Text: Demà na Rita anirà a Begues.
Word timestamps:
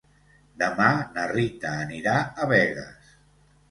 Demà 0.61 0.87
na 1.19 1.27
Rita 1.33 1.77
anirà 1.85 2.19
a 2.47 2.53
Begues. 2.57 3.19